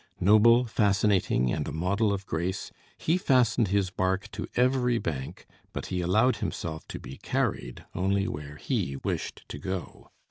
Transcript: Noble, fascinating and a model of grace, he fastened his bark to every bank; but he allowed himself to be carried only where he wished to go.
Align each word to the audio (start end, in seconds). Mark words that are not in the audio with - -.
Noble, 0.19 0.65
fascinating 0.65 1.51
and 1.53 1.67
a 1.67 1.71
model 1.71 2.11
of 2.11 2.25
grace, 2.25 2.71
he 2.97 3.17
fastened 3.19 3.67
his 3.67 3.91
bark 3.91 4.31
to 4.31 4.47
every 4.55 4.97
bank; 4.97 5.45
but 5.73 5.85
he 5.93 6.01
allowed 6.01 6.37
himself 6.37 6.87
to 6.87 6.97
be 6.99 7.17
carried 7.17 7.85
only 7.93 8.27
where 8.27 8.55
he 8.55 8.95
wished 8.95 9.43
to 9.49 9.59
go. 9.59 10.09